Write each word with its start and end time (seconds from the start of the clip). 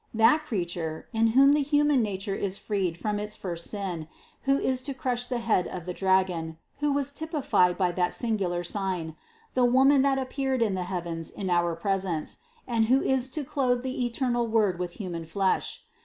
That 0.15 0.41
Creature, 0.41 1.09
in 1.13 1.27
whom 1.27 1.53
the 1.53 1.61
human 1.61 2.01
nature 2.01 2.33
is 2.33 2.57
freed 2.57 2.97
from 2.97 3.19
its 3.19 3.35
first 3.35 3.69
sin, 3.69 4.07
who 4.45 4.57
is 4.57 4.81
to 4.81 4.95
crush 4.95 5.27
the 5.27 5.37
head 5.37 5.67
of 5.67 5.85
the 5.85 5.93
dragon, 5.93 6.57
who 6.79 6.91
was 6.91 7.11
typified 7.11 7.77
by 7.77 7.91
that 7.91 8.11
singular 8.11 8.63
sign, 8.63 9.15
the 9.53 9.63
Woman 9.63 10.01
that 10.01 10.17
appeared 10.17 10.63
in 10.63 10.73
the 10.73 10.85
heavens 10.89 11.29
in 11.29 11.51
our 11.51 11.75
presence, 11.75 12.39
and 12.67 12.85
who 12.85 12.99
is 13.03 13.29
to 13.29 13.43
clothe 13.43 13.83
the 13.83 14.03
eternal 14.03 14.47
Word 14.47 14.79
with 14.79 14.93
human 14.93 15.23
flesh. 15.23 15.83